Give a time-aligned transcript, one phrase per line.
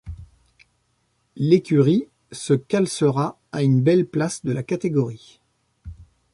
[1.35, 5.39] L'écurie se callsera à une belle place de la catégorie.